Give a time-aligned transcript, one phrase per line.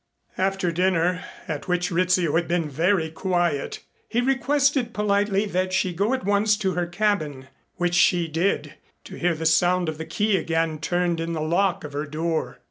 [0.39, 6.11] After dinner, at which Rizzio had been very quiet, he requested politely that she go
[6.15, 10.37] at once to her cabin, which she did to hear the sound of the key
[10.37, 12.57] again turned in the lock of her door.